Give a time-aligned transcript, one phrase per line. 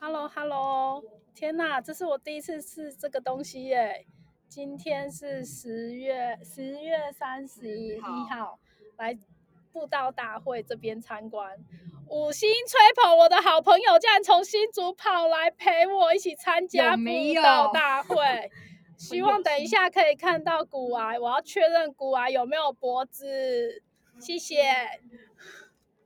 [0.00, 1.02] Hello，Hello，
[1.34, 4.06] 天哪，这是我第一次吃这个东西耶！
[4.48, 8.00] 今天是十月十月三十一
[8.30, 8.58] 号，
[8.96, 9.18] 来
[9.72, 11.58] 布道大会这边参观。
[12.08, 17.02] 五星吹捧，我的好朋友竟然从新竹跑来陪我一起参加布
[17.42, 18.50] 道大会。
[18.96, 23.82] 希望等一下可以看到古癌，我要确认古癌有没有脖子。
[24.20, 24.64] 谢谢。